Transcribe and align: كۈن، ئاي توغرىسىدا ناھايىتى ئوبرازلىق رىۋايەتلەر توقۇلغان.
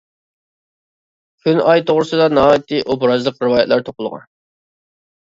كۈن، 1.43 1.61
ئاي 1.67 1.85
توغرىسىدا 1.91 2.27
ناھايىتى 2.39 2.83
ئوبرازلىق 2.89 3.41
رىۋايەتلەر 3.49 3.89
توقۇلغان. 3.93 4.29